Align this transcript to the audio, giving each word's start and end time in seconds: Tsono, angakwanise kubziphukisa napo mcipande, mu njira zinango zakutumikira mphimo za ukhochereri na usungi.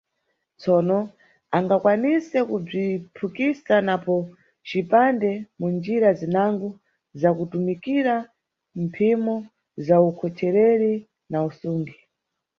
Tsono, 0.59 0.99
angakwanise 1.57 2.39
kubziphukisa 2.49 3.75
napo 3.87 4.13
mcipande, 4.27 5.31
mu 5.59 5.67
njira 5.75 6.09
zinango 6.19 6.69
zakutumikira 7.21 8.15
mphimo 8.83 9.35
za 9.85 9.97
ukhochereri 10.09 10.93
na 11.31 11.37
usungi. 11.49 11.97